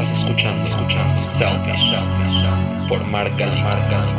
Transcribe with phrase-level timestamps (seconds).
[0.00, 4.14] Estás escuchando, escuchando Selfish por Marca Marca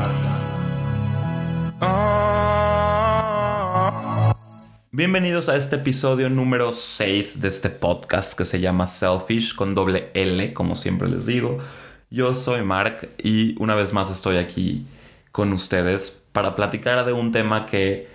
[4.91, 10.11] Bienvenidos a este episodio número 6 de este podcast que se llama Selfish con doble
[10.15, 11.59] L, como siempre les digo.
[12.09, 14.85] Yo soy Mark y una vez más estoy aquí
[15.31, 18.09] con ustedes para platicar de un tema que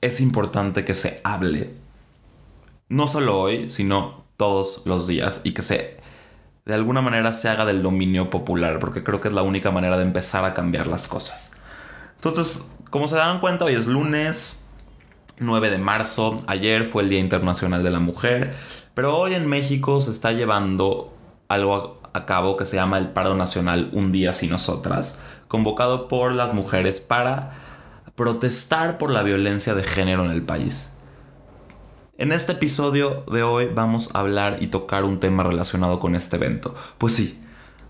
[0.00, 1.70] es importante que se hable.
[2.88, 6.01] No solo hoy, sino todos los días y que se
[6.64, 9.96] de alguna manera se haga del dominio popular, porque creo que es la única manera
[9.96, 11.52] de empezar a cambiar las cosas.
[12.14, 14.64] Entonces, como se dan cuenta, hoy es lunes
[15.38, 18.54] 9 de marzo, ayer fue el Día Internacional de la Mujer,
[18.94, 21.16] pero hoy en México se está llevando
[21.48, 25.18] algo a cabo que se llama el Paro Nacional Un Día Sin Nosotras,
[25.48, 27.54] convocado por las mujeres para
[28.14, 30.91] protestar por la violencia de género en el país.
[32.18, 36.36] En este episodio de hoy vamos a hablar y tocar un tema relacionado con este
[36.36, 36.74] evento.
[36.98, 37.42] Pues sí,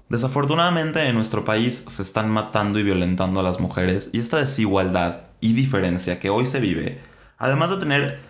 [0.08, 5.22] desafortunadamente en nuestro país se están matando y violentando a las mujeres y esta desigualdad
[5.40, 7.00] y diferencia que hoy se vive,
[7.36, 8.20] además de tener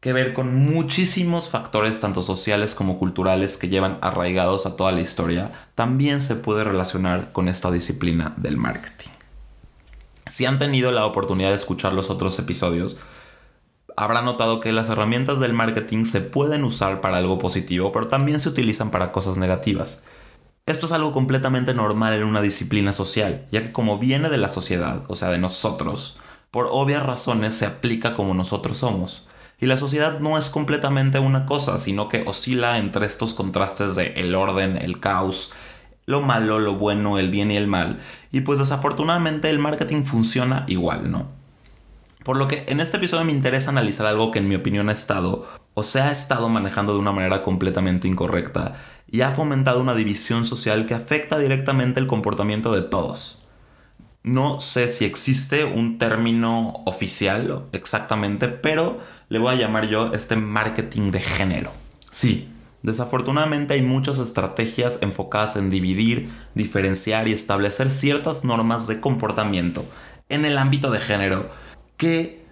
[0.00, 5.00] que ver con muchísimos factores tanto sociales como culturales que llevan arraigados a toda la
[5.00, 9.10] historia, también se puede relacionar con esta disciplina del marketing.
[10.26, 12.98] Si han tenido la oportunidad de escuchar los otros episodios,
[13.98, 18.38] habrá notado que las herramientas del marketing se pueden usar para algo positivo, pero también
[18.38, 20.04] se utilizan para cosas negativas.
[20.66, 24.50] Esto es algo completamente normal en una disciplina social, ya que como viene de la
[24.50, 26.16] sociedad, o sea, de nosotros,
[26.52, 29.26] por obvias razones se aplica como nosotros somos.
[29.58, 34.12] Y la sociedad no es completamente una cosa, sino que oscila entre estos contrastes de
[34.12, 35.52] el orden, el caos,
[36.06, 37.98] lo malo, lo bueno, el bien y el mal.
[38.30, 41.37] Y pues desafortunadamente el marketing funciona igual, ¿no?
[42.28, 44.92] Por lo que en este episodio me interesa analizar algo que en mi opinión ha
[44.92, 48.74] estado o se ha estado manejando de una manera completamente incorrecta
[49.10, 53.46] y ha fomentado una división social que afecta directamente el comportamiento de todos.
[54.22, 58.98] No sé si existe un término oficial exactamente, pero
[59.30, 61.72] le voy a llamar yo este marketing de género.
[62.10, 62.50] Sí,
[62.82, 69.86] desafortunadamente hay muchas estrategias enfocadas en dividir, diferenciar y establecer ciertas normas de comportamiento
[70.28, 71.48] en el ámbito de género
[71.98, 72.46] que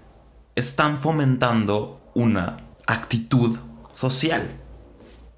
[0.54, 3.58] están fomentando una actitud
[3.92, 4.50] social.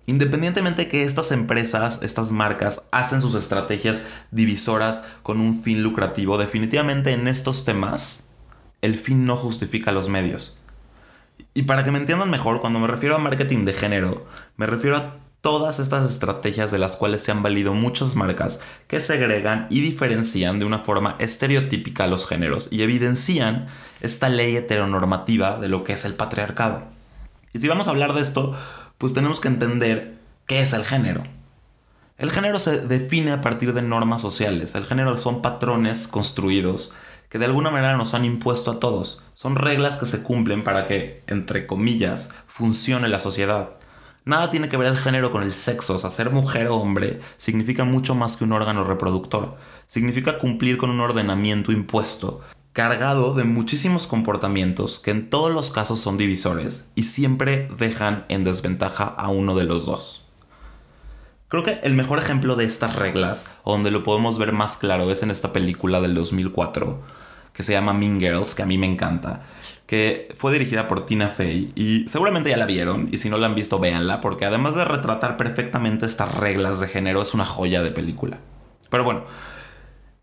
[0.07, 6.39] Independientemente de que estas empresas, estas marcas, hacen sus estrategias divisoras con un fin lucrativo,
[6.39, 8.25] definitivamente en estos temas
[8.81, 10.57] el fin no justifica los medios.
[11.53, 14.27] Y para que me entiendan mejor, cuando me refiero a marketing de género,
[14.57, 19.01] me refiero a todas estas estrategias de las cuales se han valido muchas marcas que
[19.01, 23.67] segregan y diferencian de una forma estereotípica a los géneros y evidencian
[24.01, 26.85] esta ley heteronormativa de lo que es el patriarcado.
[27.53, 28.53] Y si vamos a hablar de esto,
[28.99, 31.25] pues tenemos que entender qué es el género.
[32.19, 34.75] El género se define a partir de normas sociales.
[34.75, 36.93] El género son patrones construidos
[37.29, 39.23] que de alguna manera nos han impuesto a todos.
[39.35, 43.78] Son reglas que se cumplen para que, entre comillas, funcione la sociedad.
[44.29, 47.19] Nada tiene que ver el género con el sexo, o sea, ser mujer o hombre
[47.39, 49.57] significa mucho más que un órgano reproductor.
[49.87, 52.43] Significa cumplir con un ordenamiento impuesto,
[52.75, 58.45] cargado de muchísimos comportamientos que en todos los casos son divisores y siempre dejan en
[58.45, 60.27] desventaja a uno de los dos.
[61.49, 65.23] Creo que el mejor ejemplo de estas reglas, donde lo podemos ver más claro, es
[65.23, 67.01] en esta película del 2004,
[67.55, 69.41] que se llama Mean Girls, que a mí me encanta,
[69.89, 73.47] que fue dirigida por Tina Fey y seguramente ya la vieron y si no la
[73.47, 77.83] han visto véanla porque además de retratar perfectamente estas reglas de género es una joya
[77.83, 78.39] de película.
[78.91, 79.25] Pero bueno,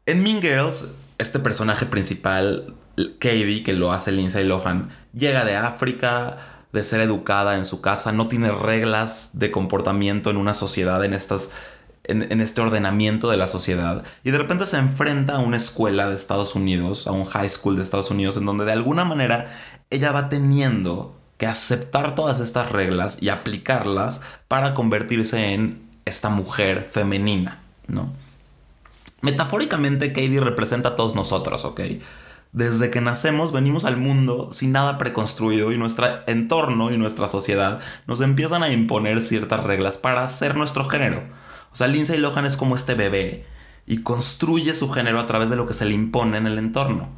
[0.05, 2.75] en Mean Girls este personaje principal,
[3.19, 6.37] Katie, que lo hace Lindsay Lohan, llega de África,
[6.71, 11.13] de ser educada en su casa, no tiene reglas de comportamiento en una sociedad, en
[11.13, 11.53] estas
[12.07, 16.15] en, este ordenamiento de la sociedad y de repente se enfrenta a una escuela de
[16.15, 19.47] Estados Unidos, a un high school de Estados Unidos, en donde de alguna manera
[19.89, 26.87] ella va teniendo que aceptar todas estas reglas y aplicarlas para convertirse en esta mujer
[26.89, 28.13] femenina, ¿no?
[29.21, 31.81] Metafóricamente, Katie representa a todos nosotros, ¿ok?
[32.51, 37.79] Desde que nacemos venimos al mundo sin nada preconstruido y nuestro entorno y nuestra sociedad
[38.07, 41.23] nos empiezan a imponer ciertas reglas para ser nuestro género
[41.75, 43.43] o sea, Lindsay Lohan es como este bebé
[43.85, 47.09] y construye su género a través de lo que se le impone en el entorno.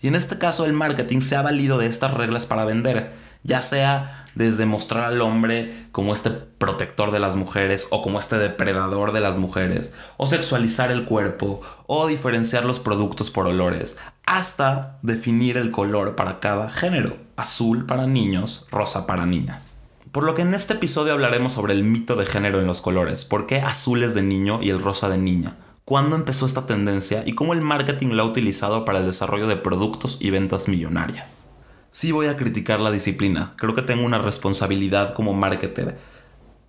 [0.00, 3.60] Y en este caso el marketing se ha valido de estas reglas para vender, ya
[3.60, 9.12] sea desde mostrar al hombre como este protector de las mujeres o como este depredador
[9.12, 15.58] de las mujeres, o sexualizar el cuerpo, o diferenciar los productos por olores, hasta definir
[15.58, 19.75] el color para cada género, azul para niños, rosa para niñas.
[20.16, 23.26] Por lo que en este episodio hablaremos sobre el mito de género en los colores,
[23.26, 27.22] por qué azul es de niño y el rosa de niña, cuándo empezó esta tendencia
[27.26, 31.50] y cómo el marketing lo ha utilizado para el desarrollo de productos y ventas millonarias.
[31.90, 35.98] Sí voy a criticar la disciplina, creo que tengo una responsabilidad como marketer.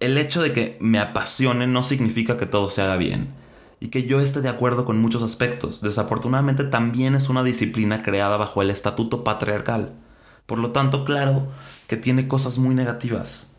[0.01, 3.29] El hecho de que me apasione no significa que todo se haga bien
[3.79, 5.79] y que yo esté de acuerdo con muchos aspectos.
[5.79, 9.93] Desafortunadamente también es una disciplina creada bajo el estatuto patriarcal.
[10.47, 11.47] Por lo tanto, claro
[11.87, 13.51] que tiene cosas muy negativas.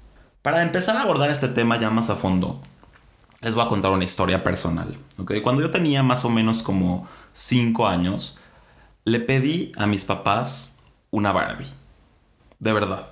[0.42, 2.60] Para empezar a abordar este tema ya más a fondo,
[3.40, 4.96] les voy a contar una historia personal.
[5.42, 8.38] Cuando yo tenía más o menos como 5 años,
[9.04, 10.72] le pedí a mis papás
[11.10, 11.68] una Barbie.
[12.58, 13.10] De verdad.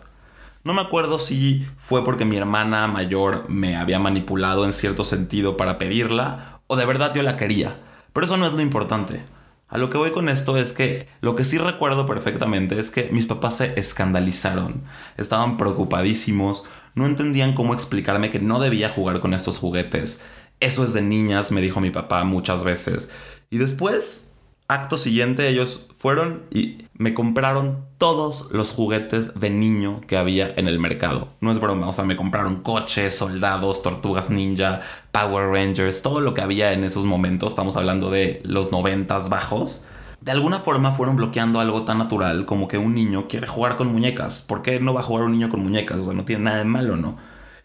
[0.64, 5.56] No me acuerdo si fue porque mi hermana mayor me había manipulado en cierto sentido
[5.56, 7.76] para pedirla o de verdad yo la quería.
[8.12, 9.24] Pero eso no es lo importante.
[9.68, 13.10] A lo que voy con esto es que lo que sí recuerdo perfectamente es que
[13.10, 14.84] mis papás se escandalizaron,
[15.16, 16.64] estaban preocupadísimos,
[16.94, 20.22] no entendían cómo explicarme que no debía jugar con estos juguetes.
[20.60, 23.10] Eso es de niñas, me dijo mi papá muchas veces.
[23.50, 24.26] Y después
[24.68, 30.66] Acto siguiente ellos fueron y me compraron todos los juguetes de niño que había en
[30.66, 31.28] el mercado.
[31.40, 34.80] No es broma, o sea, me compraron coches, soldados, tortugas ninja,
[35.12, 37.50] Power Rangers, todo lo que había en esos momentos.
[37.50, 39.84] Estamos hablando de los noventas bajos.
[40.20, 43.88] De alguna forma fueron bloqueando algo tan natural como que un niño quiere jugar con
[43.92, 44.42] muñecas.
[44.42, 45.98] ¿Por qué no va a jugar un niño con muñecas?
[45.98, 47.16] O sea, no tiene nada de malo, ¿no?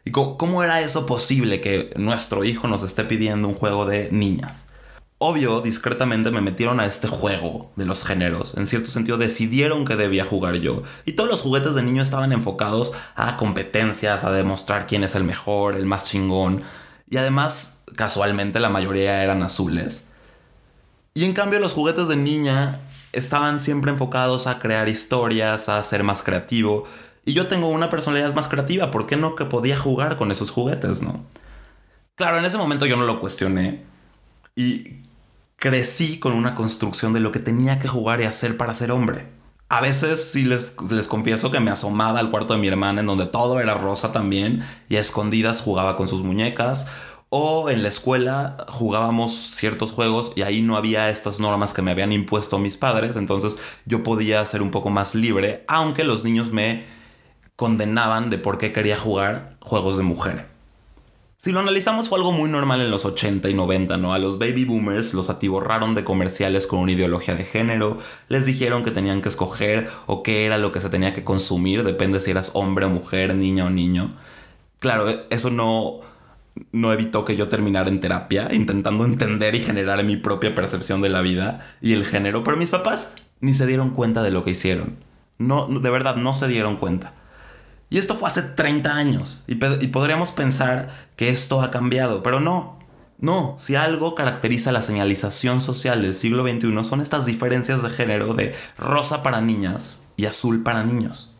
[0.03, 4.67] ¿Y cómo era eso posible que nuestro hijo nos esté pidiendo un juego de niñas?
[5.23, 8.57] Obvio, discretamente me metieron a este juego de los géneros.
[8.57, 10.81] En cierto sentido, decidieron que debía jugar yo.
[11.05, 15.23] Y todos los juguetes de niño estaban enfocados a competencias, a demostrar quién es el
[15.23, 16.63] mejor, el más chingón.
[17.07, 20.07] Y además, casualmente, la mayoría eran azules.
[21.13, 22.79] Y en cambio, los juguetes de niña
[23.11, 26.85] estaban siempre enfocados a crear historias, a ser más creativo.
[27.25, 30.49] Y yo tengo una personalidad más creativa, ¿por qué no que podía jugar con esos
[30.49, 31.23] juguetes, no?
[32.15, 33.83] Claro, en ese momento yo no lo cuestioné.
[34.55, 35.01] Y
[35.61, 39.27] crecí con una construcción de lo que tenía que jugar y hacer para ser hombre.
[39.69, 43.05] A veces sí les, les confieso que me asomaba al cuarto de mi hermana en
[43.05, 46.87] donde todo era rosa también y a escondidas jugaba con sus muñecas.
[47.29, 51.91] O en la escuela jugábamos ciertos juegos y ahí no había estas normas que me
[51.91, 56.51] habían impuesto mis padres, entonces yo podía ser un poco más libre, aunque los niños
[56.51, 56.87] me
[57.55, 60.47] condenaban de por qué quería jugar juegos de mujer.
[61.41, 64.13] Si lo analizamos fue algo muy normal en los 80 y 90, ¿no?
[64.13, 67.97] A los baby boomers los atiborraron de comerciales con una ideología de género,
[68.29, 71.83] les dijeron que tenían que escoger o qué era lo que se tenía que consumir,
[71.83, 74.13] depende si eras hombre o mujer, niña o niño.
[74.77, 76.01] Claro, e, eso no,
[76.71, 81.09] no evitó que yo terminara en terapia, intentando entender y generar mi propia percepción de
[81.09, 84.51] la vida y el género, pero mis papás ni se dieron cuenta de lo que
[84.51, 84.97] hicieron.
[85.39, 87.15] No, de verdad, no se dieron cuenta.
[87.91, 89.43] Y esto fue hace 30 años.
[89.47, 92.79] Y, podríamos pensar que esto ha cambiado, pero no.
[93.19, 98.33] No, si algo caracteriza la señalización social del siglo XXI son estas diferencias de género
[98.33, 101.35] de rosa para niñas y azul para niños.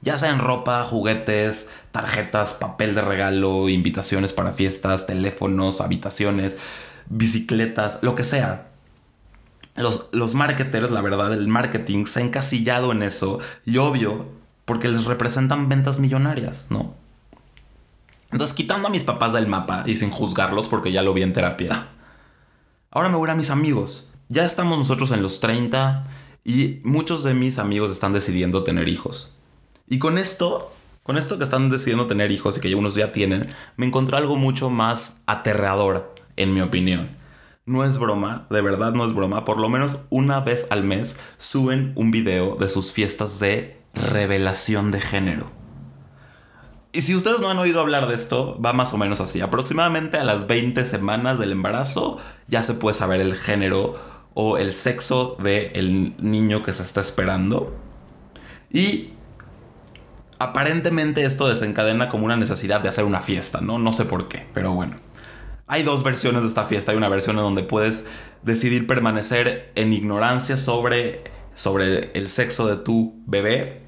[0.00, 6.56] Ya sea en ropa, juguetes, tarjetas, papel de regalo, invitaciones para fiestas, teléfonos, habitaciones,
[7.10, 8.70] bicicletas, lo que sea.
[9.76, 14.88] Los, los marketers, la verdad, el marketing se ha encasillado en eso y obvio porque
[14.88, 16.94] les representan ventas millonarias, ¿no?
[18.30, 21.32] Entonces, quitando a mis papás del mapa y sin juzgarlos porque ya lo vi en
[21.32, 21.88] terapia,
[22.90, 24.08] ahora me voy a mis amigos.
[24.28, 26.04] Ya estamos nosotros en los 30
[26.44, 29.34] y muchos de mis amigos están decidiendo tener hijos.
[29.86, 30.72] Y con esto,
[31.02, 34.36] con esto que están decidiendo tener hijos y que unos ya tienen, me encontré algo
[34.36, 37.10] mucho más aterrador, en mi opinión.
[37.66, 39.44] No es broma, de verdad no es broma.
[39.44, 44.90] Por lo menos una vez al mes suben un video de sus fiestas de revelación
[44.90, 45.50] de género.
[46.94, 49.40] Y si ustedes no han oído hablar de esto, va más o menos así.
[49.40, 53.98] Aproximadamente a las 20 semanas del embarazo ya se puede saber el género
[54.34, 57.76] o el sexo del niño que se está esperando.
[58.70, 59.10] Y
[60.38, 63.80] aparentemente esto desencadena como una necesidad de hacer una fiesta, ¿no?
[63.80, 64.94] No sé por qué, pero bueno.
[65.66, 66.92] Hay dos versiones de esta fiesta.
[66.92, 68.04] Hay una versión en donde puedes
[68.42, 71.24] decidir permanecer en ignorancia sobre,
[71.54, 73.83] sobre el sexo de tu bebé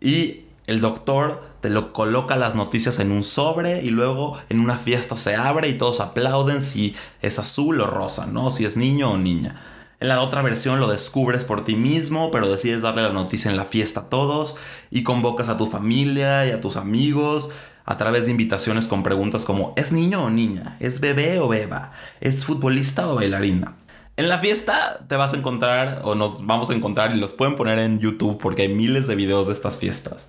[0.00, 4.78] y el doctor te lo coloca las noticias en un sobre y luego en una
[4.78, 8.50] fiesta se abre y todos aplauden si es azul o rosa, ¿no?
[8.50, 9.60] Si es niño o niña.
[10.00, 13.58] En la otra versión lo descubres por ti mismo, pero decides darle la noticia en
[13.58, 14.56] la fiesta a todos
[14.90, 17.50] y convocas a tu familia y a tus amigos
[17.84, 20.76] a través de invitaciones con preguntas como ¿es niño o niña?
[20.80, 21.92] ¿Es bebé o beba?
[22.20, 23.74] ¿Es futbolista o bailarina?
[24.20, 27.56] En la fiesta te vas a encontrar, o nos vamos a encontrar, y los pueden
[27.56, 30.28] poner en YouTube porque hay miles de videos de estas fiestas.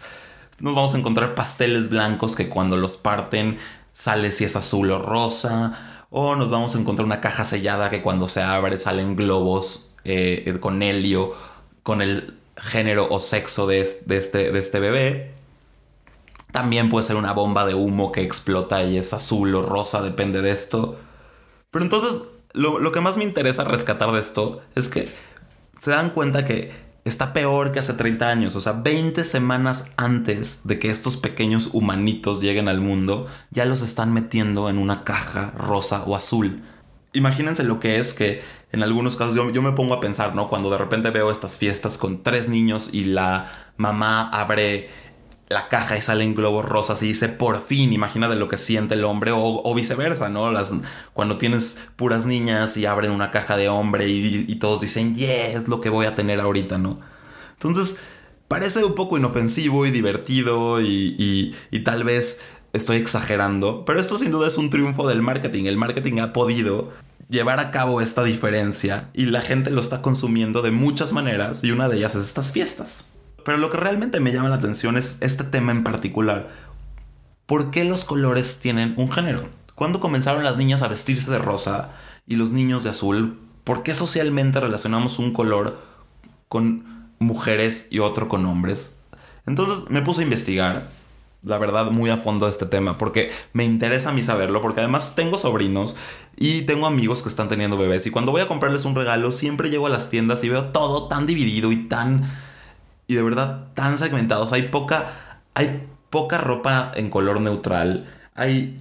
[0.60, 3.57] nos vamos a encontrar pasteles blancos que cuando los parten
[3.91, 6.05] sale si es azul o rosa.
[6.10, 10.57] O nos vamos a encontrar una caja sellada que cuando se abre salen globos eh,
[10.62, 11.36] con helio,
[11.83, 15.33] con el género o sexo este, de este bebé.
[16.53, 20.41] También puede ser una bomba de humo que explota y es azul o rosa, depende
[20.41, 20.98] de esto.
[21.71, 22.21] Pero entonces,
[22.53, 25.10] lo, lo que más me interesa rescatar de esto es que
[25.81, 26.72] se dan cuenta que
[27.05, 28.55] está peor que hace 30 años.
[28.55, 33.81] O sea, 20 semanas antes de que estos pequeños humanitos lleguen al mundo, ya los
[33.81, 36.63] están metiendo en una caja rosa o azul.
[37.13, 38.41] Imagínense lo que es que
[38.72, 40.48] en algunos casos yo, yo, me pongo a pensar, ¿no?
[40.48, 44.89] Cuando de repente veo estas fiestas con tres niños y la mamá abre
[45.51, 49.03] la caja y salen globos rosas y dice por fin, imagínate lo que siente el
[49.03, 50.51] hombre o, viceversa, ¿no?
[50.51, 50.72] Las,
[51.13, 55.81] cuando tienes puras niñas y abren una caja de hombre y, todos dicen, yes, lo
[55.81, 57.00] que voy a tener ahorita, ¿no?
[57.53, 57.98] Entonces,
[58.48, 62.39] parece un poco inofensivo y divertido y, y tal vez
[62.74, 65.65] estoy exagerando, pero esto sin duda es un triunfo del marketing.
[65.65, 66.89] El marketing ha podido
[67.29, 71.72] llevar a cabo esta diferencia y la gente lo está consumiendo de muchas maneras y
[71.72, 73.08] una de ellas es estas fiestas.
[73.43, 76.50] Pero lo que realmente me llama la atención es este tema en particular.
[77.45, 79.50] ¿Por qué los colores tienen un género?
[79.75, 81.89] ¿Cuándo comenzaron las niñas a vestirse de rosa
[82.27, 83.39] y los niños de azul?
[83.63, 85.79] ¿Por qué socialmente relacionamos un color
[86.48, 88.98] con mujeres y otro con hombres?
[89.45, 90.88] Entonces me puse a investigar,
[91.43, 95.15] la verdad, muy a fondo este tema, porque me interesa a mí saberlo, porque además
[95.15, 95.95] tengo sobrinos
[96.38, 99.69] y tengo amigos que están teniendo bebés y cuando voy a comprarles un regalo siempre
[99.69, 102.29] llego a las tiendas y veo todo tan dividido y tan
[103.11, 104.53] y de verdad tan segmentados.
[104.53, 105.11] Hay poca,
[105.53, 108.07] hay poca ropa en color neutral.
[108.35, 108.79] Hay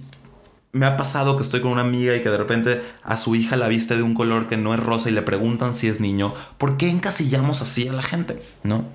[0.71, 3.57] me ha pasado que estoy con una amiga y que de repente a su hija
[3.57, 6.33] la viste de un color que no es rosa y le preguntan si es niño.
[6.57, 8.41] ¿Por qué encasillamos así a la gente?
[8.63, 8.85] ¿No?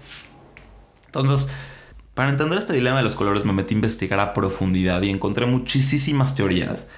[1.05, 1.51] Entonces,
[2.15, 5.45] para entender este dilema de los colores me metí a investigar a profundidad y encontré
[5.45, 6.89] muchísimas teorías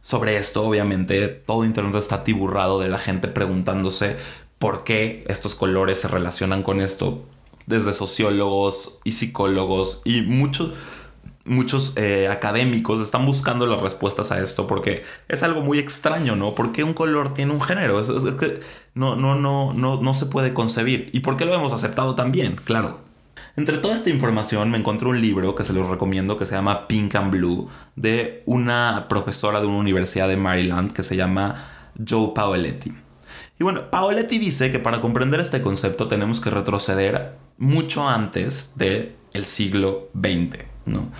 [0.00, 0.66] sobre esto.
[0.66, 4.16] Obviamente, todo internet está tiburrado de la gente preguntándose
[4.58, 7.24] por qué estos colores se relacionan con esto
[7.66, 10.72] desde sociólogos y psicólogos y muchos
[11.46, 16.54] muchos eh, académicos están buscando las respuestas a esto porque es algo muy extraño, ¿no?
[16.54, 18.00] ¿Por qué un color tiene un género?
[18.00, 18.60] Es, que
[18.94, 21.08] no, no, no, no, no se puede concebir.
[21.12, 22.56] ¿Y por qué lo hemos aceptado también?
[22.56, 22.98] Claro.
[23.56, 26.86] Entre toda esta información me encontré un libro que se los recomiendo que se llama
[26.88, 32.32] Pink and Blue de una profesora de una universidad de Maryland que se llama Joe
[32.34, 32.92] Paoletti.
[33.58, 39.14] Y bueno, Paoletti dice que para comprender este concepto tenemos que retroceder mucho antes del
[39.32, 40.64] el siglo XX.
[40.86, 41.10] ¿no?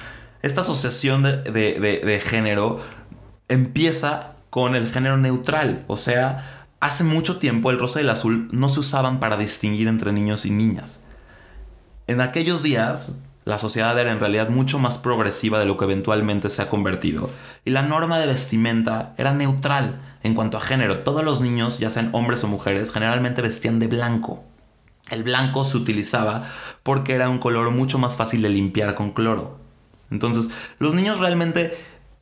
[0.42, 2.80] Esta asociación de, de género
[3.48, 8.48] empieza con el género neutral, o sea, hace mucho tiempo el rosa y el azul
[8.52, 11.00] no se usaban para distinguir entre niños y niñas.
[12.06, 16.50] En aquellos días, la sociedad era en realidad mucho más progresiva de lo que eventualmente
[16.50, 17.30] se ha convertido,
[17.64, 21.00] y la norma de vestimenta era neutral en cuanto a género.
[21.00, 24.44] Todos los niños, ya sean hombres o mujeres, generalmente vestían de blanco.
[25.10, 26.46] El blanco se utilizaba
[26.82, 29.58] porque era un color mucho más fácil de limpiar con cloro.
[30.10, 31.76] Entonces, los niños realmente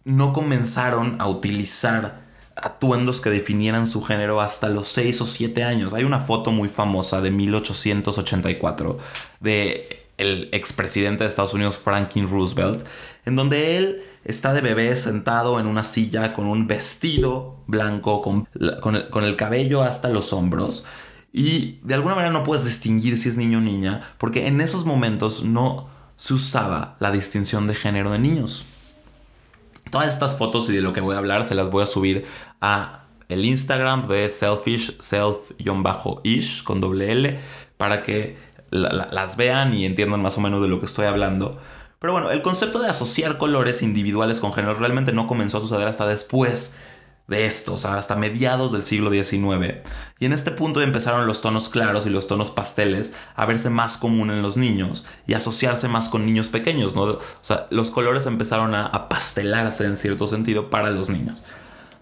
[0.04, 2.24] no comenzaron a utilizar
[2.56, 5.92] atuendos que definieran su género hasta los 6 o 7 años.
[5.92, 8.98] Hay una foto muy famosa de 1884
[9.40, 12.86] de el expresidente de Estados Unidos Franklin Roosevelt,
[13.24, 18.48] en donde él está de bebé sentado en una silla con un vestido blanco, con,
[18.80, 20.84] con el cabello hasta los hombros,
[21.36, 24.86] y de alguna manera no puedes distinguir si es niño o niña, porque en esos
[24.86, 28.66] momentos no se usaba la distinción de género de niños.
[29.90, 32.24] Todas estas fotos y de lo que voy a hablar se las voy a subir
[32.60, 37.40] a el Instagram de Selfish, self-ish con doble L,
[37.78, 38.36] para que
[38.70, 41.58] las vean y entiendan más o menos de lo que estoy hablando.
[41.98, 45.88] Pero bueno, el concepto de asociar colores individuales con género realmente no comenzó a suceder
[45.88, 46.76] hasta después
[47.26, 49.76] de esto, hasta mediados del siglo XIX.
[50.18, 53.96] Y en este punto empezaron los tonos claros y los tonos pasteles a verse más
[53.96, 57.02] común en los niños y asociarse más con niños pequeños, ¿no?
[57.02, 61.42] O sea, los colores empezaron a, pastelarse en cierto sentido para los niños.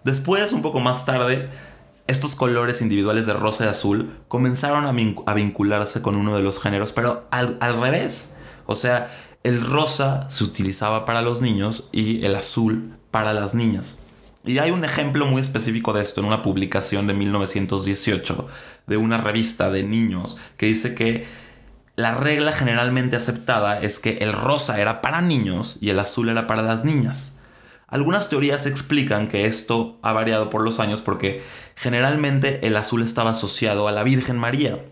[0.03, 1.49] Después, un poco más tarde,
[2.09, 6.93] estos colores individuales de rosa y azul comenzaron a, vincularse con uno de los géneros,
[6.93, 8.35] pero al, al revés.
[8.67, 9.13] O sea,
[9.45, 13.99] el rosa se utilizaba para los niños y el azul para las niñas.
[14.45, 18.49] Y hay un ejemplo muy específico de esto en una publicación de 1918
[18.87, 21.27] de una revista de niños que dice que
[21.95, 26.47] la regla generalmente aceptada es que el rosa era para niños y el azul era
[26.47, 27.37] para las niñas.
[27.87, 31.43] Algunas teorías explican que esto ha variado por los años porque
[31.77, 34.83] generalmente el azul estaba asociado a la Virgen María.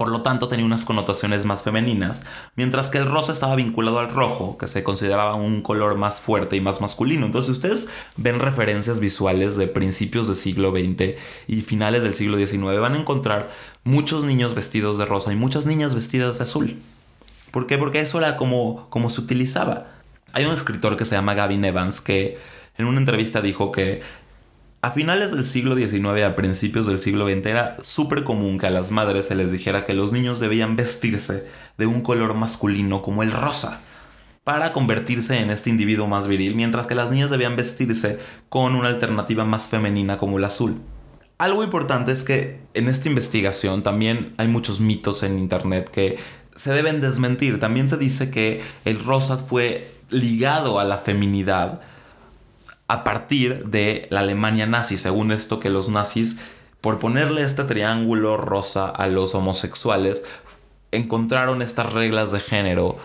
[0.00, 2.24] Por lo tanto tenía unas connotaciones más femeninas,
[2.56, 6.56] mientras que el rosa estaba vinculado al rojo, que se consideraba un color más fuerte
[6.56, 7.26] y más masculino.
[7.26, 12.80] Entonces ustedes ven referencias visuales de principios del siglo XX y finales del siglo XIX,
[12.80, 13.50] van a encontrar
[13.84, 16.78] muchos niños vestidos de rosa y muchas niñas vestidas de azul.
[17.50, 17.76] ¿Por qué?
[17.76, 19.88] Porque eso era como, como se utilizaba.
[20.32, 22.38] Hay un escritor que se llama Gavin Evans que
[22.78, 24.00] en una entrevista dijo que
[24.82, 28.70] a finales del siglo XIX, a principios del siglo XX, era súper común que a
[28.70, 31.46] las madres se les dijera que los niños debían vestirse
[31.76, 33.80] de un color masculino como el rosa
[34.42, 38.18] para convertirse en este individuo más viril, mientras que las niñas debían vestirse
[38.48, 40.80] con una alternativa más femenina como el azul.
[41.36, 46.18] Algo importante es que en esta investigación también hay muchos mitos en internet que
[46.56, 47.58] se deben desmentir.
[47.58, 51.80] También se dice que el rosa fue ligado a la feminidad
[52.90, 56.38] a partir de la Alemania nazi, según esto que los nazis,
[56.80, 60.24] por ponerle este triángulo rosa a los homosexuales,
[60.90, 62.96] encontraron estas reglas de género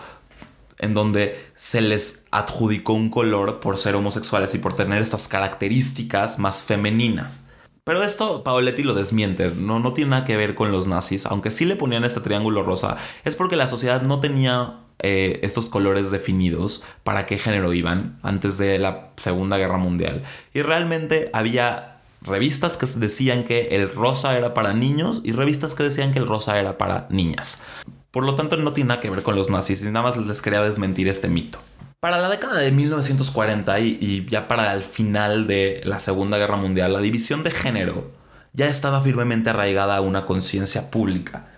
[0.80, 6.40] en donde se les adjudicó un color por ser homosexuales y por tener estas características
[6.40, 7.48] más femeninas.
[7.84, 11.52] Pero esto Paoletti lo desmiente, no, no tiene nada que ver con los nazis, aunque
[11.52, 16.10] sí le ponían este triángulo rosa, es porque la sociedad no tenía eh, estos colores
[16.10, 20.22] definidos para qué género iban antes de la Segunda Guerra Mundial.
[20.54, 25.82] Y realmente había revistas que decían que el rosa era para niños y revistas que
[25.82, 27.62] decían que el rosa era para niñas.
[28.10, 30.40] Por lo tanto, no tiene nada que ver con los nazis y nada más les
[30.40, 31.58] quería desmentir este mito.
[32.00, 36.56] Para la década de 1940 y, y ya para el final de la Segunda Guerra
[36.56, 38.10] Mundial, la división de género
[38.54, 41.48] ya estaba firmemente arraigada a una conciencia pública.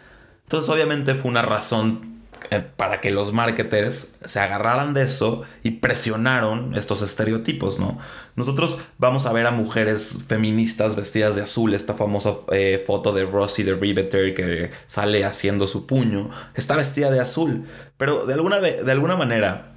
[0.42, 2.17] Entonces, obviamente, fue una razón
[2.50, 7.98] eh, para que los marketers se agarraran de eso y presionaron estos estereotipos, ¿no?
[8.36, 13.24] Nosotros vamos a ver a mujeres feministas vestidas de azul, esta famosa eh, foto de
[13.26, 17.66] Rosie de Riveter que sale haciendo su puño, está vestida de azul,
[17.96, 19.72] pero de alguna, de alguna manera,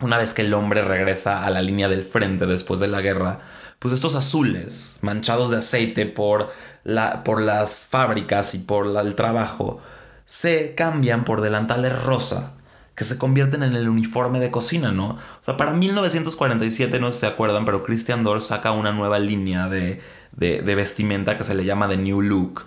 [0.00, 3.40] una vez que el hombre regresa a la línea del frente después de la guerra,
[3.78, 6.52] pues estos azules manchados de aceite por,
[6.84, 9.80] la, por las fábricas y por el trabajo,
[10.26, 12.54] se cambian por delantales rosa
[12.94, 15.10] que se convierten en el uniforme de cocina, ¿no?
[15.10, 19.18] O sea, para 1947, no sé si se acuerdan, pero Christian Dior saca una nueva
[19.18, 20.00] línea de,
[20.32, 22.66] de, vestimenta que se le llama The New Look,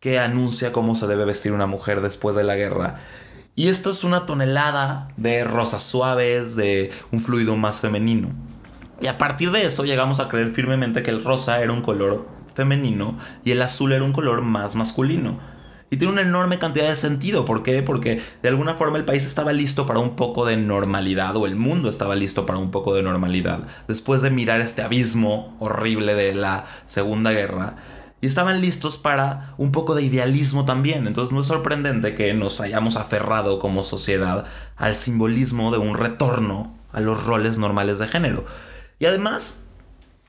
[0.00, 2.98] que anuncia cómo se debe vestir una mujer después de la guerra.
[3.56, 8.30] Y esto es una tonelada de rosas suaves, de un fluido más femenino.
[9.00, 12.28] Y a partir de eso llegamos a creer firmemente que el rosa era un color
[12.54, 15.53] femenino y el azul era un color más masculino.
[15.94, 17.44] Y tiene una enorme cantidad de sentido.
[17.44, 17.80] ¿Por qué?
[17.80, 21.54] Porque de alguna forma el país estaba listo para un poco de normalidad, o el
[21.54, 26.34] mundo estaba listo para un poco de normalidad, después de mirar este abismo horrible de
[26.34, 27.76] la Segunda Guerra.
[28.20, 31.06] Y estaban listos para un poco de idealismo también.
[31.06, 36.76] Entonces no es sorprendente que nos hayamos aferrado como sociedad al simbolismo de un retorno
[36.92, 38.46] a los roles normales de género.
[38.98, 39.63] Y además,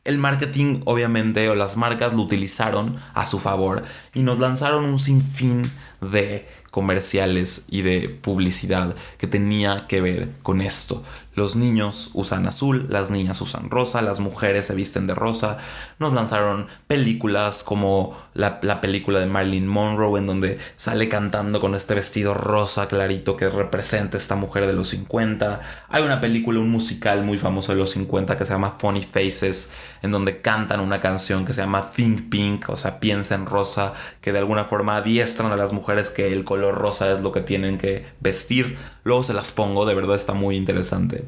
[0.05, 4.99] el marketing, obviamente, o las marcas lo utilizaron a su favor y nos lanzaron un
[4.99, 5.63] sinfín
[5.99, 11.03] de comerciales y de publicidad que tenía que ver con esto.
[11.35, 15.57] Los niños usan azul, las niñas usan rosa, las mujeres se visten de rosa.
[15.99, 21.93] Nos lanzaron películas como la, película de Marilyn Monroe en donde sale cantando con este
[21.93, 25.59] vestido rosa clarito que representa a esta mujer de los 50.
[25.89, 29.69] Hay una película, un musical muy famoso de los 50 que se llama Funny Faces
[30.01, 33.93] en donde cantan una canción que se llama Think Pink, o sea, piensa en rosa,
[34.21, 37.41] que de alguna forma adiestran a las mujeres que el color rosa es lo que
[37.41, 38.77] tienen que vestir.
[39.03, 41.24] Luego se las pongo, de verdad está muy interesante.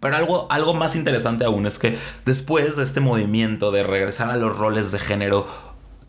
[0.00, 4.36] Pero algo, algo más interesante aún es que después de este movimiento de regresar a
[4.36, 5.46] los roles de género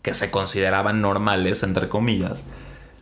[0.02, 2.44] que se consideraban normales, entre comillas,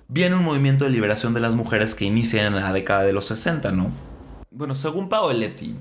[0.09, 3.27] viene un movimiento de liberación de las mujeres que inicia en la década de los
[3.27, 3.91] 60, ¿no?
[4.51, 5.77] Bueno, según Paoletti,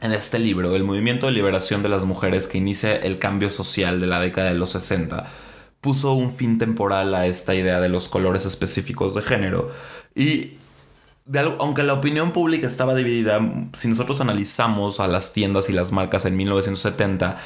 [0.00, 4.00] en este libro, el movimiento de liberación de las mujeres que inicia el cambio social
[4.00, 5.26] de la década de los 60,
[5.80, 9.70] puso un fin temporal a esta idea de los colores específicos de género.
[10.14, 10.58] Y
[11.58, 13.40] aunque la opinión pública estaba dividida,
[13.72, 17.38] si nosotros analizamos a las tiendas y las marcas en 1970,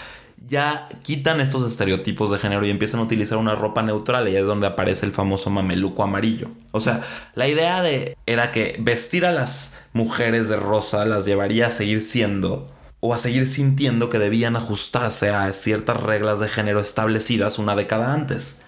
[0.47, 4.47] ya quitan estos estereotipos de género y empiezan a utilizar una ropa neutral y es
[4.47, 6.49] donde aparece el famoso mameluco amarillo.
[6.73, 7.03] O sea,
[7.35, 12.01] la idea de era que vestir a las mujeres de rosa las llevaría a seguir
[12.01, 17.75] siendo o a seguir sintiendo que debían ajustarse a ciertas reglas de género establecidas una
[17.75, 18.61] década antes.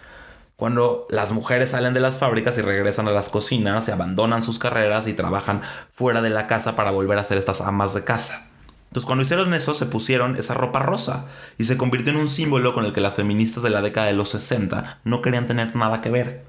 [0.62, 4.60] Cuando las mujeres salen de las fábricas y regresan a las cocinas, se abandonan sus
[4.60, 8.46] carreras y trabajan fuera de la casa para volver a ser estas amas de casa.
[8.84, 11.26] Entonces cuando hicieron eso se pusieron esa ropa rosa
[11.58, 14.12] y se convirtió en un símbolo con el que las feministas de la década de
[14.12, 16.44] los 60 no querían tener nada que ver.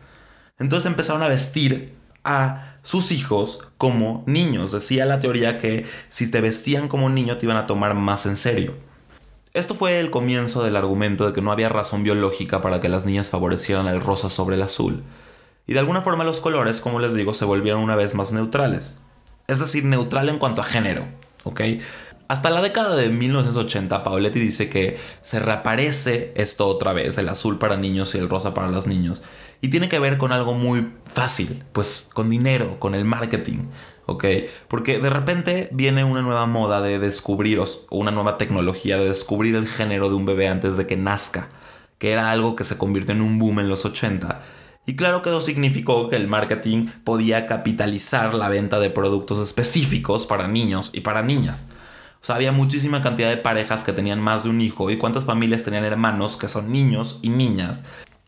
[0.59, 4.71] Entonces empezaron a vestir a sus hijos como niños.
[4.71, 8.37] Decía la teoría que si te vestían como niño te iban a tomar más en
[8.37, 8.75] serio.
[9.53, 13.05] Esto fue el comienzo del argumento de que no había razón biológica para que las
[13.05, 15.03] niñas favorecieran el rosa sobre el azul.
[15.67, 18.97] Y de alguna forma los colores, como les digo, se volvieron una vez más neutrales.
[19.47, 21.05] Es decir, neutral en cuanto a género,
[21.43, 21.61] ¿ok?
[22.27, 27.59] Hasta la década de 1980, Paoletti dice que se reaparece esto otra vez, el azul
[27.59, 29.21] para niños y el rosa para los niños.
[29.61, 33.65] Y tiene que ver con algo muy fácil, pues con dinero, con el marketing,
[34.05, 39.55] Porque de repente viene una nueva moda de descubrir, o una nueva tecnología de descubrir
[39.55, 41.49] el género de un bebé antes de que nazca,
[41.97, 44.41] que era algo que se convirtió en un boom en los 80
[44.85, 50.25] y claro que eso significó que el marketing podía capitalizar la venta de productos específicos
[50.25, 51.67] para niños y para niñas.
[52.21, 55.25] O sea, había muchísima cantidad de parejas que tenían más de un hijo y cuántas
[55.25, 57.83] familias tenían hermanos que son niños y niñas.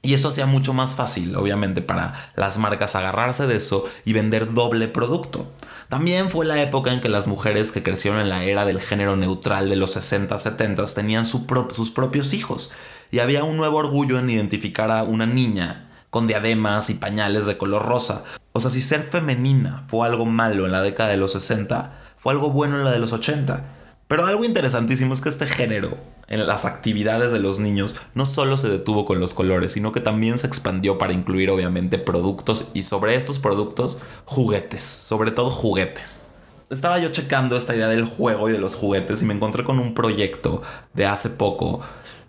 [0.06, 4.54] Y eso hacía mucho más fácil, obviamente, para las marcas agarrarse de eso y vender
[4.54, 5.52] doble producto.
[5.90, 9.16] También fue la época en que las mujeres que crecieron en la era del género
[9.16, 12.72] neutral de los 60-70 tenían sus propios hijos.
[13.10, 17.58] Y había un nuevo orgullo en identificar a una niña con diademas y pañales de
[17.58, 18.24] color rosa.
[18.54, 22.32] O sea, si ser femenina fue algo malo en la década de los 60, fue
[22.32, 23.64] algo bueno en la de los 80.
[24.08, 28.56] Pero algo interesantísimo es que este género en las actividades de los niños no solo
[28.56, 32.84] se detuvo con los colores, sino que también se expandió para incluir obviamente productos y
[32.84, 36.32] sobre estos productos juguetes, sobre todo juguetes.
[36.70, 39.80] Estaba yo checando esta idea del juego y de los juguetes y me encontré con
[39.80, 40.62] un proyecto
[40.94, 41.82] de hace poco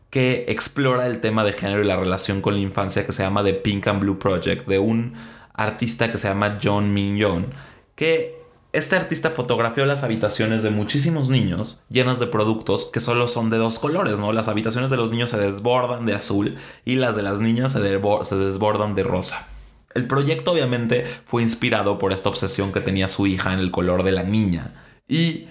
[0.08, 3.44] que explora el tema de género y la relación con la infancia que se llama
[3.44, 5.14] The Pink and Blue Project, de un
[5.52, 7.46] artista que se llama John Mignon,
[7.94, 8.35] que
[8.76, 13.56] este artista fotografió las habitaciones de muchísimos niños llenas de productos que solo son de
[13.56, 14.32] dos colores, ¿no?
[14.32, 17.80] Las habitaciones de los niños se desbordan de azul y las de las niñas se,
[17.80, 19.46] se desbordan de rosa.
[19.94, 24.02] El proyecto obviamente fue inspirado por esta obsesión que tenía su hija en el color
[24.02, 24.74] de la niña.
[25.08, 25.46] Y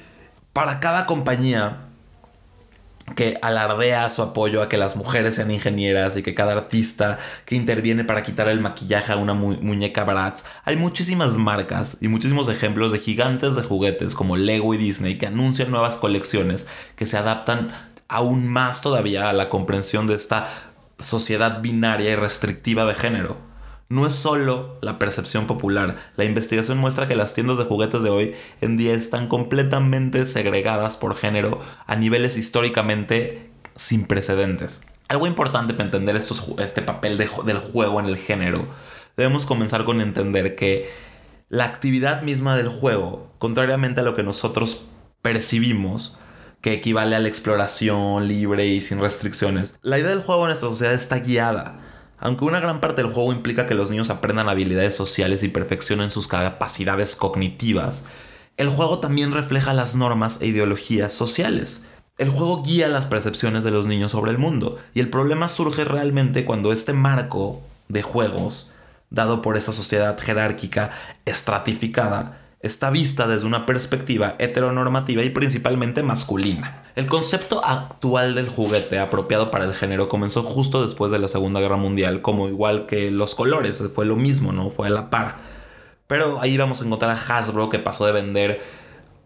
[0.53, 1.84] para cada compañía
[3.13, 7.55] que alardea su apoyo a que las mujeres sean ingenieras y que cada artista que
[7.55, 10.43] interviene para quitar el maquillaje a una muñeca Bratz.
[10.63, 15.27] Hay muchísimas marcas y muchísimos ejemplos de gigantes de juguetes como Lego y Disney que
[15.27, 16.65] anuncian nuevas colecciones
[16.95, 17.71] que se adaptan
[18.07, 20.47] aún más todavía a la comprensión de esta
[20.99, 23.54] sociedad binaria y restrictiva de género
[23.87, 25.97] no es solo la percepción popular.
[26.15, 30.97] La investigación muestra que las tiendas de juguetes de hoy en día están completamente segregadas
[30.97, 34.81] por género a niveles históricamente sin precedentes.
[35.07, 38.65] Algo importante para entender este papel del juego en el género,
[39.17, 40.89] debemos comenzar con entender que
[41.47, 44.87] la actividad misma del juego, contrariamente a lo que nosotros
[45.21, 46.17] percibimos,
[46.61, 50.69] que equivale a la exploración libre y sin restricciones, la idea del juego en nuestra
[50.69, 51.84] sociedad está guiada
[52.19, 56.09] aunque una gran parte del juego implica que los niños aprendan habilidades sociales y perfeccionen
[56.09, 58.03] sus capacidades cognitivas,
[58.57, 61.83] el juego también refleja las normas e ideologías sociales.
[62.17, 65.83] El juego guía las percepciones de los niños sobre el mundo, y el problema surge
[65.83, 68.71] realmente cuando este marco de juegos,
[69.09, 70.91] dado por esta sociedad jerárquica
[71.25, 76.83] estratificada, está vista desde una perspectiva heteronormativa y principalmente masculina.
[76.95, 81.59] El concepto actual del juguete apropiado para el género comenzó justo después de la Segunda
[81.59, 84.71] Guerra Mundial, como igual que los colores, fue lo mismo, ¿no?
[84.71, 85.35] Fue a la par.
[86.07, 88.61] Pero ahí vamos a encontrar a Hasbro que pasó de vender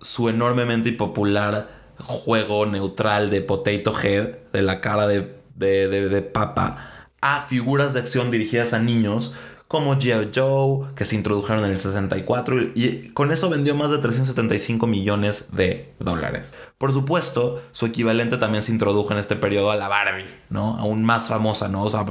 [0.01, 7.07] su enormemente popular juego neutral de Potato Head, de la cara de, de, de papa,
[7.21, 9.33] a figuras de acción dirigidas a niños
[9.69, 10.31] como G.I.
[10.33, 15.45] Joe, que se introdujeron en el 64 y con eso vendió más de 375 millones
[15.51, 16.55] de dólares.
[16.79, 20.75] Por supuesto, su equivalente también se introdujo en este periodo a la Barbie, ¿no?
[20.79, 21.83] Aún más famosa, ¿no?
[21.83, 22.03] O sea,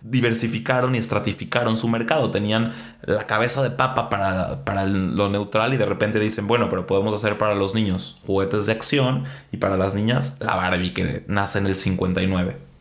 [0.00, 2.30] diversificaron y estratificaron su mercado.
[2.30, 6.86] Tenían la cabeza de papa para, para lo neutral y de repente dicen, bueno, pero
[6.86, 11.22] podemos hacer para los niños juguetes de acción y para las niñas la Barbie que
[11.28, 12.73] nace en el 59.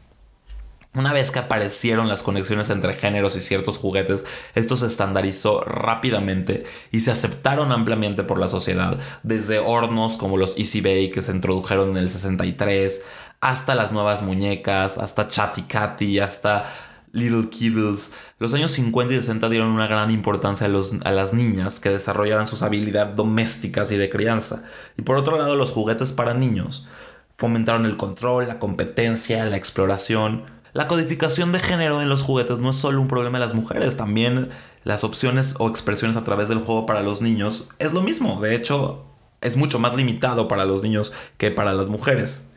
[0.96, 6.66] Una vez que aparecieron las conexiones entre géneros y ciertos juguetes, esto se estandarizó rápidamente
[6.92, 11.32] y se aceptaron ampliamente por la sociedad, desde hornos como los Easy Bake que se
[11.32, 13.02] introdujeron en el 63,
[13.42, 16.66] hasta las nuevas muñecas, hasta Chatty Cathy, hasta
[17.12, 18.12] Little Kiddles.
[18.38, 22.48] Los años 50 y 60 dieron una gran importancia a, a las niñas que desarrollaran
[22.48, 24.64] sus habilidades domésticas y de crianza.
[24.96, 26.88] Y por otro lado, los juguetes para niños
[27.36, 32.72] fomentaron el control, la competencia, la exploración la codificación de género en los juguetes no
[32.72, 34.50] es solo un problema de las mujeres, también
[34.84, 38.42] las opciones o expresiones a través del juego para los niños es lo mismo.
[38.42, 39.06] De hecho,
[39.42, 42.50] es mucho más limitado para los niños que para las mujeres.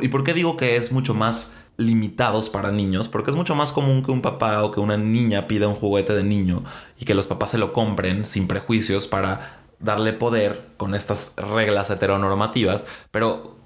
[0.00, 3.70] ¿Y por qué digo que es mucho más limitados para niños, porque es mucho más
[3.70, 6.64] común que un papá o que una niña pida un juguete de niño
[6.98, 11.88] y que los papás se lo compren sin prejuicios para darle poder con estas reglas
[11.90, 13.57] heteronormativas, pero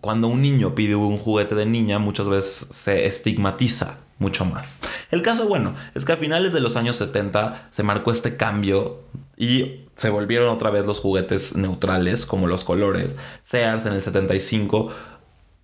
[0.00, 4.66] cuando un niño pide un juguete de niña muchas veces se estigmatiza mucho más.
[5.10, 9.02] El caso bueno es que a finales de los años 70 se marcó este cambio
[9.36, 13.16] y se volvieron otra vez los juguetes neutrales como los colores.
[13.42, 14.92] Sears en el 75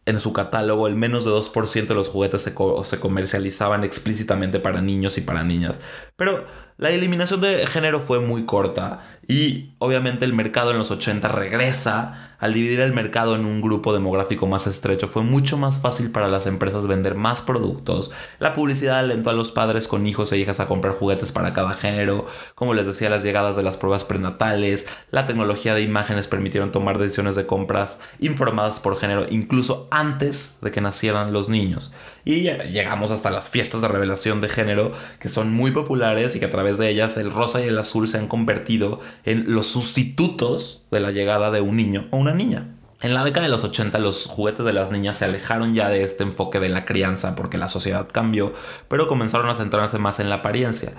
[0.05, 2.53] en su catálogo el menos de 2% de los juguetes se,
[2.85, 5.79] se, comercializaban explícitamente para niños y para niñas.
[6.17, 6.45] Pero
[6.77, 12.29] la eliminación de género fue muy corta y obviamente el mercado en los 80 regresa.
[12.43, 16.29] Al dividir el mercado en un grupo demográfico más estrecho fue mucho más fácil para
[16.29, 18.11] las empresas vender más productos.
[18.41, 21.75] La publicidad alentó a los padres con hijos e hijas a comprar juguetes para cada
[21.75, 22.27] género.
[22.57, 26.99] Como les decía, las llegadas de las pruebas prenatales, la tecnología de imágenes permitieron tomar
[26.99, 31.95] decisiones de compras informadas por género incluso antes de que nacieran los niños.
[32.25, 36.47] Y llegamos hasta las fiestas de revelación de género que son muy populares y que
[36.47, 40.85] a través de ellas el rosa y el azul se han convertido en los sustitutos
[40.91, 42.77] de la llegada de un niño o una niña.
[43.01, 46.05] En la década de los 80 los juguetes de las niñas se alejaron ya de
[46.05, 48.53] este enfoque de la crianza porque la sociedad cambió,
[48.89, 50.93] pero comenzaron a centrarse más en la apariencia.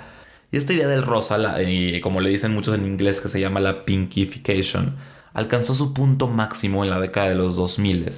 [0.51, 1.37] Y esta idea del rosa,
[2.03, 4.97] como le dicen muchos en inglés, que se llama la pinkification,
[5.33, 8.11] alcanzó su punto máximo en la década de los 2000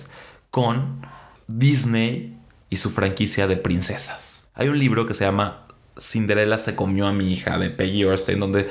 [0.50, 1.06] con
[1.48, 2.38] Disney
[2.70, 4.44] y su franquicia de princesas.
[4.54, 5.66] Hay un libro que se llama
[6.00, 8.70] Cinderella se comió a mi hija de Peggy Orstein, donde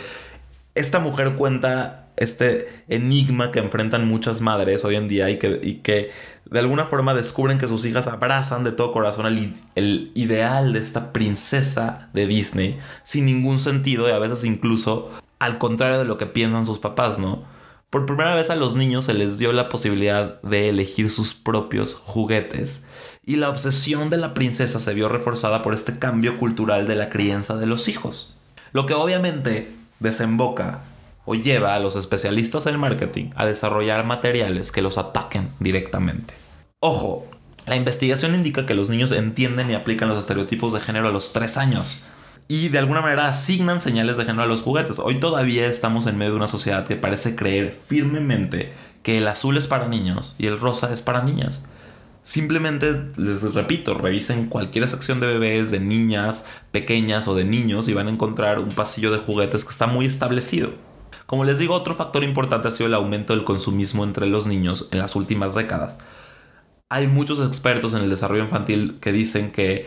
[0.74, 5.76] esta mujer cuenta este enigma que enfrentan muchas madres hoy en día y que, y
[5.76, 6.10] que
[6.44, 10.78] de alguna forma descubren que sus hijas abrazan de todo corazón el, el, ideal de
[10.78, 16.16] esta princesa de Disney sin ningún sentido y a veces incluso al contrario de lo
[16.16, 17.42] que piensan sus papás, ¿no?
[17.90, 21.94] Por primera vez a los niños se les dio la posibilidad de elegir sus propios
[21.94, 22.82] juguetes
[23.24, 27.08] y la obsesión de la princesa se vio reforzada por este cambio cultural de la
[27.08, 28.34] crianza de los hijos.
[28.72, 29.70] Lo que obviamente
[30.04, 30.82] desemboca
[31.24, 36.34] o lleva a los especialistas en marketing a desarrollar materiales que los ataquen directamente.
[36.78, 37.26] Ojo,
[37.66, 41.32] la investigación indica que los niños entienden y aplican los estereotipos de género a los
[41.32, 42.02] 3 años
[42.46, 44.98] y de alguna manera asignan señales de género a los juguetes.
[44.98, 49.56] Hoy todavía estamos en medio de una sociedad que parece creer firmemente que el azul
[49.56, 51.66] es para niños y el rosa es para niñas.
[52.24, 57.92] Simplemente, les repito, revisen cualquier sección de bebés, de niñas pequeñas o de niños y
[57.92, 60.72] van a encontrar un pasillo de juguetes que está muy establecido.
[61.26, 64.88] Como les digo, otro factor importante ha sido el aumento del consumismo entre los niños
[64.90, 65.98] en las últimas décadas.
[66.88, 69.86] Hay muchos expertos en el desarrollo infantil que dicen que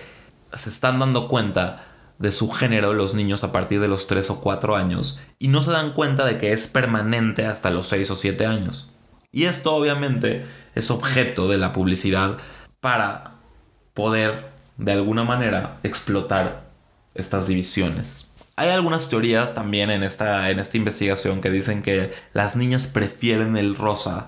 [0.53, 1.87] se están dando cuenta
[2.19, 5.61] de su género los niños a partir de los 3 o 4 años y no
[5.61, 8.91] se dan cuenta de que es permanente hasta los 6 o 7 años.
[9.31, 10.45] Y esto obviamente
[10.77, 12.37] es objeto de la publicidad
[12.79, 13.35] para
[13.93, 16.67] poder de alguna manera explotar
[17.15, 18.27] estas divisiones.
[18.55, 23.57] Hay algunas teorías también en esta, en esta investigación que dicen que las niñas prefieren
[23.57, 24.27] el rosa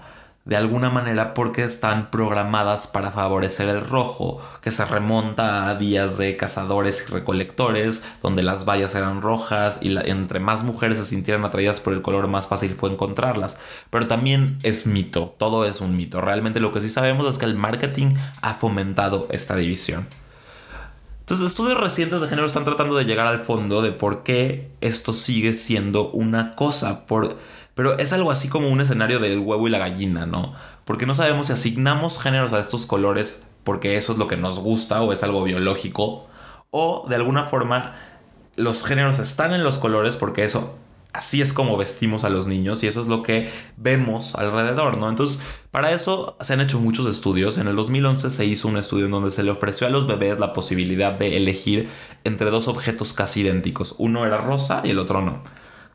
[0.49, 6.17] de alguna manera porque están programadas para favorecer el rojo, que se remonta a días
[6.17, 11.45] de cazadores y recolectores, donde las vallas eran rojas y entre más mujeres se sintieran
[11.45, 13.59] atraídas por el color, más fácil fue encontrarlas.
[13.91, 16.19] Pero también es mito, todo es un mito.
[16.19, 20.07] Realmente lo que sí sabemos es que el marketing ha fomentado esta división.
[21.19, 25.13] Entonces, estudios recientes de género están tratando de llegar al fondo de por qué esto
[25.13, 27.05] sigue siendo una cosa.
[27.05, 27.37] Por
[27.79, 30.51] pero es algo así como un escenario del huevo y la gallina, ¿no?
[30.83, 34.59] Porque no sabemos si asignamos géneros a estos colores porque eso es lo que nos
[34.59, 36.27] gusta o es algo biológico.
[36.71, 37.95] O de alguna forma
[38.57, 40.77] los géneros están en los colores porque eso
[41.13, 45.07] así es como vestimos a los niños y eso es lo que vemos alrededor, ¿no?
[45.07, 45.39] Entonces,
[45.71, 47.57] para eso se han hecho muchos estudios.
[47.57, 50.37] En el 2011 se hizo un estudio en donde se le ofreció a los bebés
[50.37, 51.87] la posibilidad de elegir
[52.25, 53.95] entre dos objetos casi idénticos.
[53.99, 55.43] Uno era rosa y el otro no.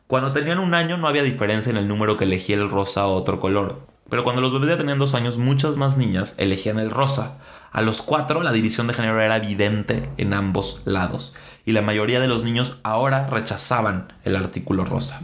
[0.06, 3.14] Cuando tenían un año no había diferencia en el número que elegía el rosa o
[3.14, 3.80] otro color.
[4.10, 7.38] Pero cuando los bebés ya tenían dos años, muchas más niñas elegían el rosa.
[7.72, 11.34] A los cuatro, la división de género era evidente en ambos lados.
[11.64, 15.22] Y la mayoría de los niños ahora rechazaban el artículo rosa.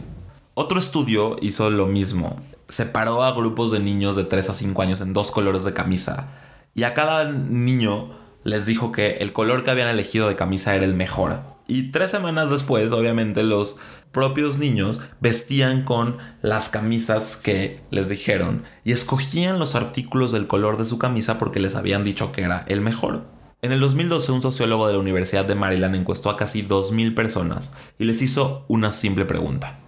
[0.55, 2.41] Otro estudio hizo lo mismo.
[2.67, 6.29] Separó a grupos de niños de 3 a 5 años en dos colores de camisa.
[6.73, 8.09] Y a cada niño
[8.43, 11.39] les dijo que el color que habían elegido de camisa era el mejor.
[11.67, 13.77] Y tres semanas después, obviamente, los
[14.11, 20.77] propios niños vestían con las camisas que les dijeron y escogían los artículos del color
[20.77, 23.25] de su camisa porque les habían dicho que era el mejor.
[23.61, 27.71] En el 2012 un sociólogo de la Universidad de Maryland encuestó a casi 2.000 personas
[27.99, 29.79] y les hizo una simple pregunta.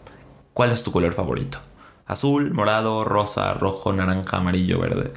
[0.53, 1.57] ¿Cuál es tu color favorito?
[2.05, 5.13] Azul, morado, rosa, rojo, naranja, amarillo, verde.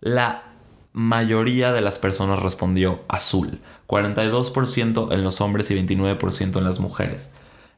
[0.00, 0.44] La
[0.92, 7.30] mayoría de las personas respondió azul, 42% en los hombres y 29% en las mujeres.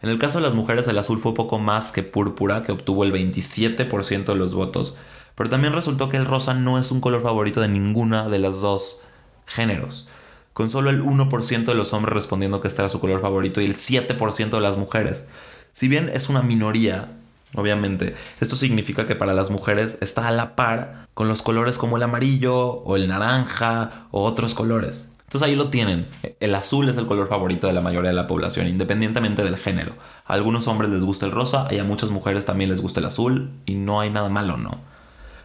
[0.03, 3.05] En el caso de las mujeres el azul fue poco más que púrpura, que obtuvo
[3.05, 4.95] el 27% de los votos,
[5.35, 8.63] pero también resultó que el rosa no es un color favorito de ninguna de los
[8.63, 8.99] dos
[9.47, 10.09] géneros,
[10.55, 13.67] con solo el 1% de los hombres respondiendo que este era su color favorito y
[13.67, 15.25] el 7% de las mujeres.
[15.73, 17.13] Si bien es una minoría,
[17.55, 21.99] obviamente, esto significa que para las mujeres está a la par con los colores como
[21.99, 25.10] el amarillo o el naranja o otros colores.
[25.31, 26.09] Entonces ahí lo tienen.
[26.41, 29.93] El azul es el color favorito de la mayoría de la población, independientemente del género.
[30.27, 33.07] A algunos hombres les gusta el rosa y a muchas mujeres también les gusta el
[33.07, 34.81] azul y no hay nada malo, ¿no?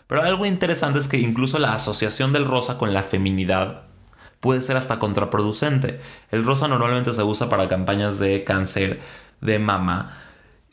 [0.08, 3.84] Pero algo interesante es que incluso la asociación del rosa con la feminidad
[4.40, 6.02] puede ser hasta contraproducente.
[6.32, 9.02] El rosa normalmente se usa para campañas de cáncer
[9.42, 10.18] de mama.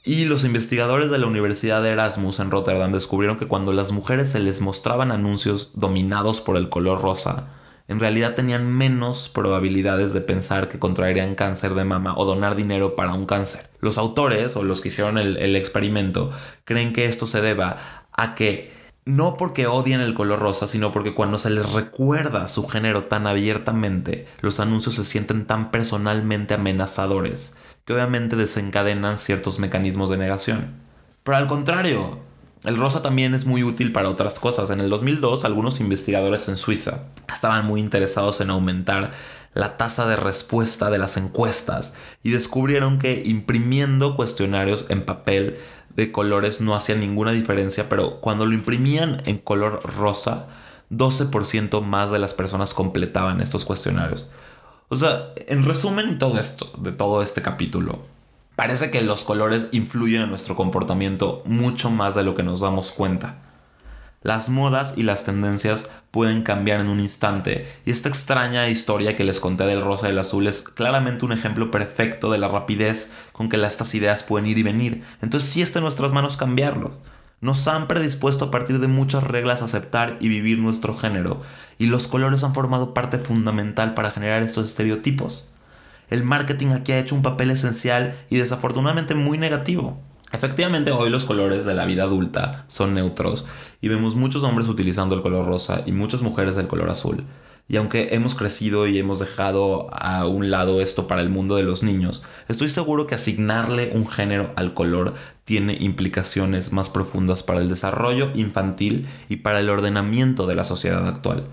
[0.04, 4.30] Y los investigadores de la Universidad de Erasmus en Rotterdam descubrieron que cuando las mujeres
[4.30, 7.48] se les mostraban anuncios dominados por el color rosa,
[7.88, 12.96] en realidad tenían menos probabilidades de pensar que contraerían cáncer de mama o donar dinero
[12.96, 13.68] para un cáncer.
[13.80, 16.30] Los autores o los que hicieron el, experimento
[16.64, 18.72] creen que esto se deba a que
[19.04, 23.26] no porque odien el color rosa, sino porque cuando se les recuerda su género tan
[23.26, 30.82] abiertamente, los anuncios se sienten tan personalmente amenazadores, que obviamente desencadenan ciertos mecanismos de negación.
[31.24, 32.20] Pero al contrario,
[32.64, 34.70] el rosa también es muy útil para otras cosas.
[34.70, 39.10] En el 2002, algunos investigadores en Suiza estaban muy interesados en aumentar
[39.54, 45.58] la tasa de respuesta de las encuestas y descubrieron que imprimiendo cuestionarios en papel
[45.94, 50.46] de colores no hacía ninguna diferencia, pero cuando lo imprimían en color rosa,
[50.90, 54.30] 12% más de las personas completaban estos cuestionarios.
[54.88, 58.06] O sea, en resumen todo esto, de todo este capítulo,
[58.56, 62.92] Parece que los colores influyen en nuestro comportamiento mucho más de lo que nos damos
[62.92, 63.36] cuenta.
[64.22, 69.24] Las modas y las tendencias pueden cambiar en un instante y esta extraña historia que
[69.24, 73.10] les conté del rosa y el azul es claramente un ejemplo perfecto de la rapidez
[73.32, 75.02] con que estas ideas pueden ir y venir.
[75.22, 76.92] Entonces sí está en nuestras manos cambiarlo.
[77.40, 81.42] Nos han predispuesto a partir de muchas reglas a aceptar y vivir nuestro género
[81.78, 85.48] y los colores han formado parte fundamental para generar estos estereotipos
[86.12, 89.98] el marketing aquí ha hecho un papel esencial y desafortunadamente muy negativo.
[90.30, 93.46] Efectivamente, hoy los colores de la vida adulta son neutros
[93.80, 97.24] y vemos muchos hombres utilizando el color rosa y muchas mujeres el color azul.
[97.66, 101.62] Y aunque hemos crecido y hemos dejado a un lado esto para el mundo de
[101.62, 107.60] los niños, estoy seguro que asignarle un género al color tiene implicaciones más profundas para
[107.60, 111.44] el desarrollo infantil y para el ordenamiento de la sociedad actual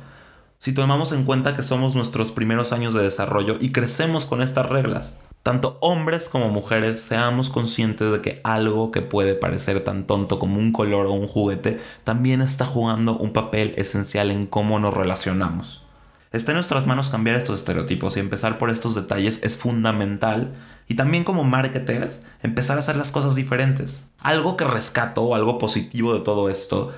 [0.59, 4.67] si tomamos en cuenta que somos nuestros primeros años de desarrollo y crecemos con estas
[4.67, 5.17] reglas.
[5.41, 10.59] Tanto hombres como mujeres seamos conscientes de que algo que puede parecer tan tonto como
[10.59, 15.85] un color o un juguete también está jugando un papel esencial en cómo nos relacionamos.
[16.33, 20.53] Está en nuestras manos cambiar estos estereotipos y empezar por estos detalles es fundamental
[20.89, 24.09] y también como marketers empezar a hacer las cosas diferentes.
[24.19, 26.93] Algo que rescato o algo positivo de todo esto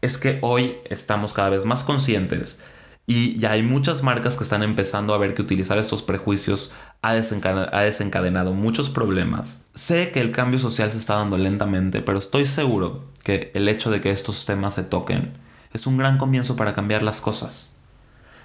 [0.00, 2.58] es que hoy estamos cada vez más conscientes
[3.06, 7.12] y ya hay muchas marcas que están empezando a ver que utilizar estos prejuicios ha
[7.12, 9.58] desencadenado, muchos problemas.
[9.74, 13.90] Sé que el cambio social se está dando lentamente, pero estoy seguro que el hecho
[13.90, 15.34] de que estos temas se toquen
[15.74, 17.74] es un gran comienzo para cambiar las cosas.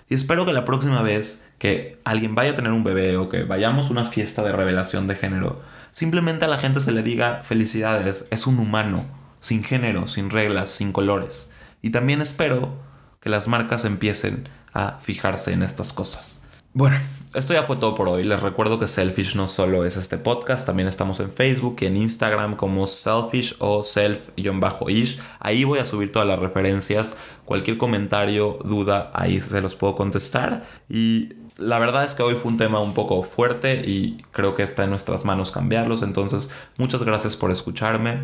[0.09, 3.43] Y espero que la próxima vez que alguien vaya a tener un bebé o que
[3.43, 7.43] vayamos a una fiesta de revelación de género, simplemente a la gente se le diga
[7.43, 9.05] felicidades, es un humano,
[9.39, 11.49] sin género, sin reglas, sin colores.
[11.81, 12.88] Y también espero
[13.19, 16.39] que las marcas empiecen a fijarse en estas cosas.
[16.73, 16.97] Bueno,
[17.33, 18.23] esto ya fue todo por hoy.
[18.23, 21.97] Les recuerdo que Selfish no solo es este podcast, también estamos en Facebook y en
[21.97, 25.19] Instagram como Selfish o Self-ish.
[25.39, 27.17] Ahí voy a subir todas las referencias.
[27.45, 30.63] Cualquier comentario, duda, ahí se los puedo contestar.
[30.87, 34.63] Y la verdad es que hoy fue un tema un poco fuerte y creo que
[34.63, 36.03] está en nuestras manos cambiarlos.
[36.03, 38.21] Entonces, muchas gracias por escucharme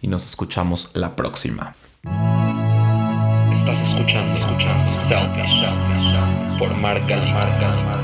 [0.00, 1.74] y nos escuchamos la próxima.
[3.52, 8.01] Estás escuchando, escuchando Selfish por Marca Marca.